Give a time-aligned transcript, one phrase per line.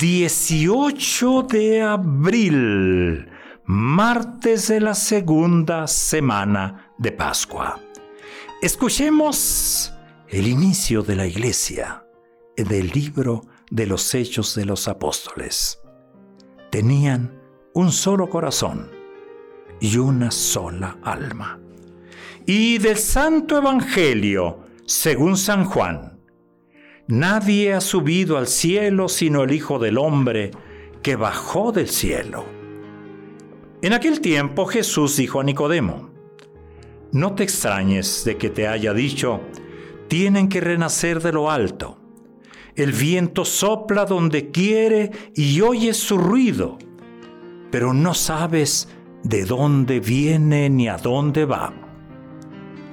[0.00, 3.28] 18 de abril,
[3.66, 7.78] martes de la segunda semana de Pascua.
[8.62, 9.92] Escuchemos
[10.28, 12.06] el inicio de la iglesia
[12.56, 15.82] del libro de los Hechos de los Apóstoles.
[16.70, 17.38] Tenían
[17.74, 18.90] un solo corazón
[19.80, 21.60] y una sola alma.
[22.46, 26.19] Y del Santo Evangelio, según San Juan,
[27.10, 30.52] Nadie ha subido al cielo sino el Hijo del Hombre
[31.02, 32.44] que bajó del cielo.
[33.82, 36.10] En aquel tiempo Jesús dijo a Nicodemo,
[37.10, 39.40] No te extrañes de que te haya dicho,
[40.06, 41.98] tienen que renacer de lo alto.
[42.76, 46.78] El viento sopla donde quiere y oyes su ruido,
[47.72, 48.88] pero no sabes
[49.24, 51.74] de dónde viene ni a dónde va.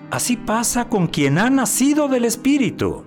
[0.09, 3.06] Así pasa con quien ha nacido del Espíritu.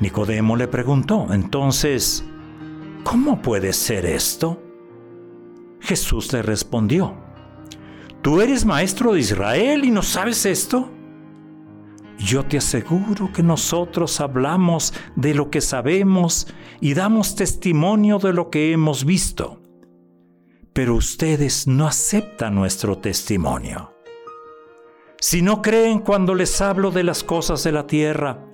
[0.00, 2.24] Nicodemo le preguntó, entonces,
[3.04, 4.60] ¿cómo puede ser esto?
[5.80, 7.14] Jesús le respondió,
[8.22, 10.90] ¿tú eres maestro de Israel y no sabes esto?
[12.18, 16.46] Yo te aseguro que nosotros hablamos de lo que sabemos
[16.80, 19.60] y damos testimonio de lo que hemos visto,
[20.72, 23.92] pero ustedes no aceptan nuestro testimonio.
[25.20, 28.46] Si no creen cuando les hablo de las cosas de la tierra,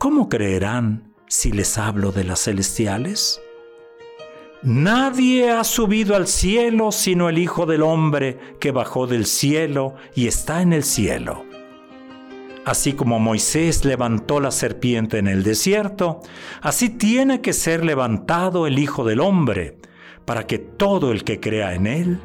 [0.00, 3.38] ¿cómo creerán si les hablo de las celestiales?
[4.62, 10.26] Nadie ha subido al cielo sino el Hijo del Hombre que bajó del cielo y
[10.26, 11.44] está en el cielo.
[12.64, 16.22] Así como Moisés levantó la serpiente en el desierto,
[16.62, 19.76] así tiene que ser levantado el Hijo del Hombre,
[20.24, 22.20] para que todo el que crea en él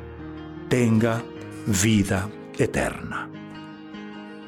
[0.70, 1.24] tenga
[1.66, 3.30] vida eterna.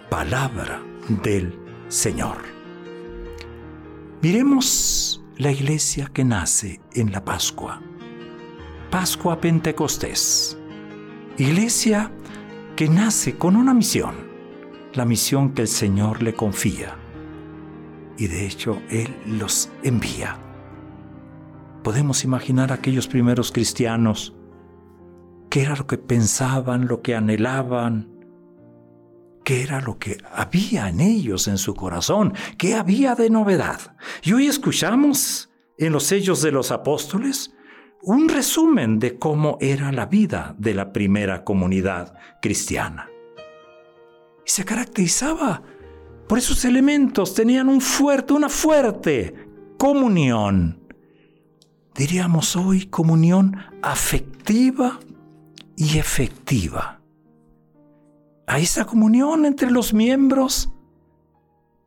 [0.10, 0.82] Palabra
[1.24, 1.58] del
[1.90, 2.57] Señor.
[4.20, 7.80] Miremos la iglesia que nace en la Pascua.
[8.90, 10.58] Pascua Pentecostés.
[11.38, 12.12] Iglesia
[12.76, 14.16] que nace con una misión,
[14.96, 16.96] la misión que el Señor le confía.
[18.18, 20.40] Y de hecho Él los envía.
[21.84, 24.36] Podemos imaginar a aquellos primeros cristianos,
[25.52, 28.17] qué era lo que pensaban, lo que anhelaban,
[29.48, 33.96] qué era lo que había en ellos, en su corazón, qué había de novedad.
[34.22, 37.56] Y hoy escuchamos en los sellos de los apóstoles
[38.02, 43.10] un resumen de cómo era la vida de la primera comunidad cristiana.
[44.46, 45.64] Y se caracterizaba
[46.28, 49.34] por esos elementos, tenían una fuerte
[49.78, 50.94] comunión.
[51.96, 55.00] Diríamos hoy comunión afectiva
[55.78, 56.97] y efectiva
[58.48, 60.74] a esa comunión entre los miembros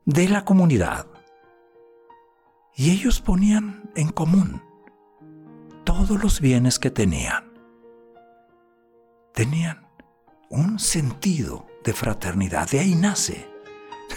[0.05, 1.07] de la comunidad.
[2.77, 4.63] Y ellos ponían en común
[5.85, 7.51] todos los bienes que tenían.
[9.33, 9.89] Tenían
[10.51, 12.69] un sentido de fraternidad.
[12.69, 13.49] De ahí nace.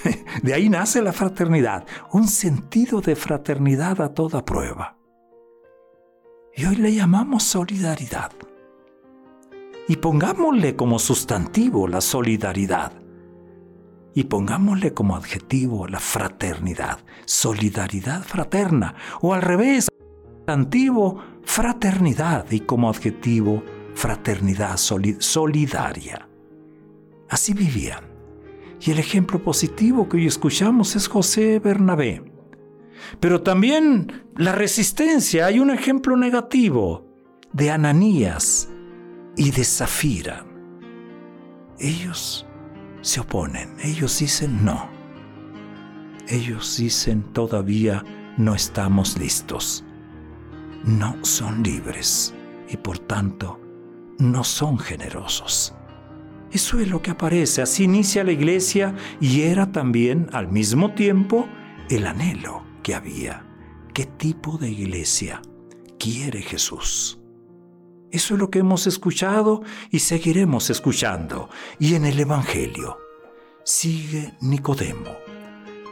[0.43, 1.85] De ahí nace la fraternidad.
[2.11, 4.97] Un sentido de fraternidad a toda prueba.
[6.55, 8.31] Y hoy le llamamos solidaridad
[9.87, 12.93] y pongámosle como sustantivo la solidaridad
[14.15, 19.87] y pongámosle como adjetivo la fraternidad, solidaridad fraterna, o al revés,
[20.37, 23.63] sustantivo fraternidad y como adjetivo
[23.95, 26.27] fraternidad solidaria.
[27.29, 28.05] Así vivían.
[28.79, 32.21] Y el ejemplo positivo que hoy escuchamos es José Bernabé.
[33.19, 37.07] Pero también la resistencia, hay un ejemplo negativo
[37.53, 38.69] de Ananías,
[39.35, 40.45] y de Zafira.
[41.79, 42.45] Ellos
[43.01, 44.89] se oponen, ellos dicen no.
[46.27, 48.03] Ellos dicen todavía
[48.37, 49.83] no estamos listos.
[50.83, 52.33] No son libres
[52.69, 53.59] y por tanto
[54.19, 55.73] no son generosos.
[56.51, 61.47] Eso es lo que aparece, así inicia la iglesia y era también al mismo tiempo
[61.89, 63.45] el anhelo que había.
[63.93, 65.41] ¿Qué tipo de iglesia
[65.97, 67.22] quiere Jesús?
[68.13, 71.49] Eso es lo que hemos escuchado y seguiremos escuchando.
[71.79, 72.99] Y en el Evangelio
[73.63, 75.09] sigue Nicodemo,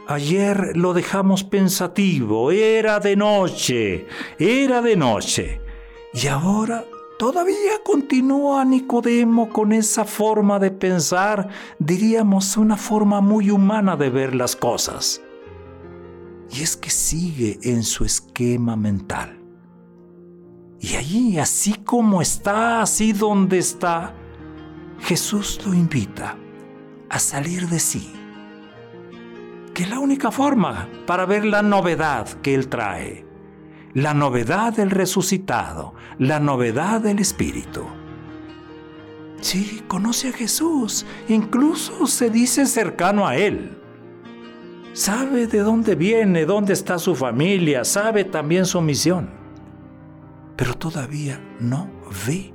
[0.06, 4.06] Ayer lo dejamos pensativo, era de noche,
[4.38, 5.60] era de noche.
[6.12, 6.84] Y ahora
[7.18, 11.48] todavía continúa Nicodemo con esa forma de pensar,
[11.78, 15.20] diríamos una forma muy humana de ver las cosas.
[16.52, 19.41] Y es que sigue en su esquema mental.
[20.82, 24.12] Y allí, así como está, así donde está,
[25.00, 26.36] Jesús lo invita
[27.08, 28.12] a salir de sí
[29.74, 33.24] que es la única forma para ver la novedad que Él trae,
[33.94, 37.86] la novedad del resucitado, la novedad del Espíritu.
[39.40, 43.78] Sí, conoce a Jesús, incluso se dice cercano a Él.
[44.92, 49.41] Sabe de dónde viene, dónde está su familia, sabe también su misión.
[50.56, 51.90] Pero todavía no
[52.26, 52.54] ve,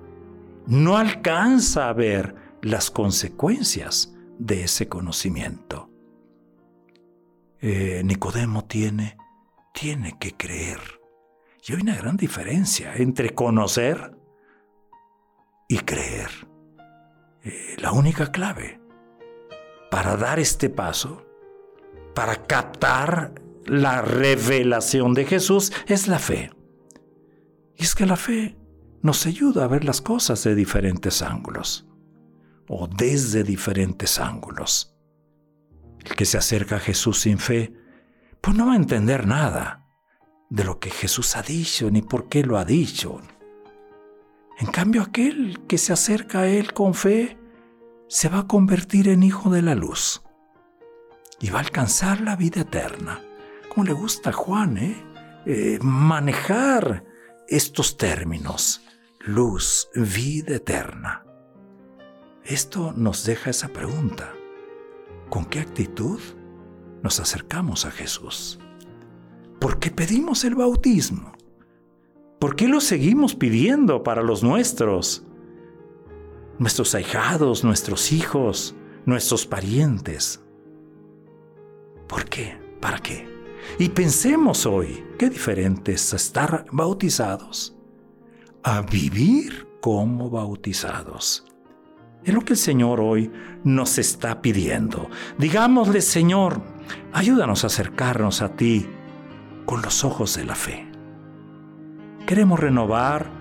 [0.68, 5.90] no alcanza a ver las consecuencias de ese conocimiento.
[7.60, 9.18] Eh, Nicodemo tiene,
[9.74, 10.80] tiene que creer.
[11.68, 14.16] Y hay una gran diferencia entre conocer
[15.68, 16.30] y creer.
[17.44, 18.80] Eh, la única clave
[19.90, 21.26] para dar este paso,
[22.14, 23.34] para captar
[23.66, 26.52] la revelación de Jesús, es la fe.
[27.78, 28.58] Y es que la fe
[29.04, 31.88] nos ayuda a ver las cosas de diferentes ángulos
[32.68, 34.96] o desde diferentes ángulos.
[36.04, 37.74] El que se acerca a Jesús sin fe,
[38.42, 39.86] pues no va a entender nada
[40.50, 43.22] de lo que Jesús ha dicho ni por qué lo ha dicho.
[44.60, 47.38] En cambio, aquel que se acerca a Él con fe
[48.08, 50.24] se va a convertir en hijo de la luz
[51.40, 53.22] y va a alcanzar la vida eterna.
[53.70, 55.04] Como le gusta a Juan, ¿eh?
[55.46, 57.04] eh manejar
[57.48, 58.82] estos términos,
[59.20, 61.26] luz, vida eterna.
[62.44, 64.34] Esto nos deja esa pregunta.
[65.30, 66.20] ¿Con qué actitud
[67.04, 68.60] nos acercamos a Jesús?
[69.60, 71.34] ¿Por qué pedimos el bautismo?
[72.40, 75.24] ¿Por qué lo seguimos pidiendo para los nuestros?
[76.60, 80.44] Nuestros ahijados, nuestros hijos, nuestros parientes.
[82.08, 82.60] ¿Por qué?
[82.80, 83.27] ¿Para qué?
[83.80, 87.76] Y pensemos hoy, qué diferente es estar bautizados
[88.64, 91.46] a vivir como bautizados.
[92.24, 93.32] Es lo que el Señor hoy
[93.64, 95.10] nos está pidiendo.
[95.38, 96.62] Digámosle, Señor,
[97.14, 98.86] ayúdanos a acercarnos a ti
[99.66, 100.92] con los ojos de la fe.
[102.26, 103.32] Queremos renovar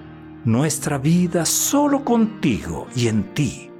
[0.45, 3.71] nuestra vida solo contigo y en ti,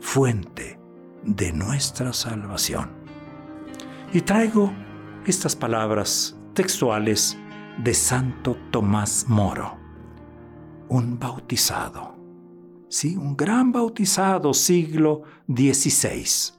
[0.00, 0.80] fuente
[1.22, 2.90] de nuestra salvación.
[4.12, 4.72] Y traigo
[5.30, 7.36] estas palabras textuales
[7.78, 9.76] de Santo Tomás Moro,
[10.88, 12.16] un bautizado
[12.88, 13.16] ¿sí?
[13.16, 16.54] un gran bautizado siglo XVI.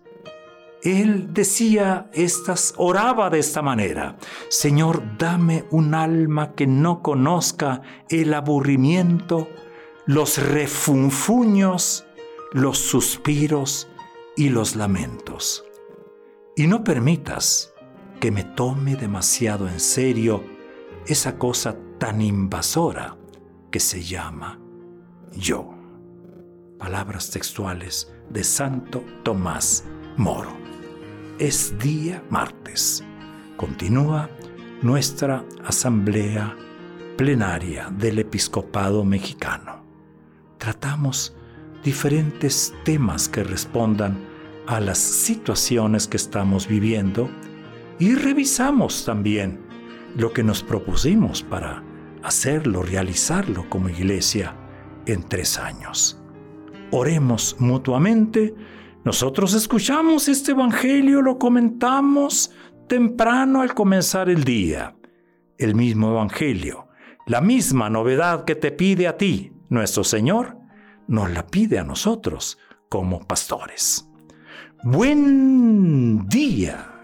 [0.84, 4.18] Él decía estas, oraba de esta manera,
[4.50, 9.50] Señor, dame un alma que no conozca el aburrimiento,
[10.06, 12.06] los refunfuños,
[12.54, 13.90] los suspiros
[14.36, 15.66] y los lamentos.
[16.56, 17.74] Y no permitas
[18.19, 20.44] que me tome demasiado en serio
[21.06, 23.18] esa cosa tan invasora
[23.72, 24.60] que se llama
[25.36, 25.74] yo
[26.78, 29.84] palabras textuales de Santo Tomás
[30.16, 30.56] Moro.
[31.40, 33.04] Es día martes.
[33.56, 34.30] Continúa
[34.81, 36.56] nuestra asamblea
[37.18, 39.83] plenaria del episcopado mexicano.
[40.57, 41.36] Tratamos
[41.83, 44.18] diferentes temas que respondan
[44.68, 47.30] a las situaciones que estamos viviendo
[47.99, 49.59] y revisamos también
[50.16, 51.83] lo que nos propusimos para
[52.23, 54.56] hacerlo, realizarlo como iglesia
[55.06, 56.21] en tres años
[56.92, 58.56] oremos mutuamente.
[59.04, 62.51] Nosotros escuchamos este Evangelio, lo comentamos
[62.87, 64.95] temprano al comenzar el día.
[65.57, 66.87] El mismo Evangelio,
[67.25, 70.57] la misma novedad que te pide a ti, nuestro Señor,
[71.07, 74.07] nos la pide a nosotros como pastores.
[74.83, 76.96] Buen día.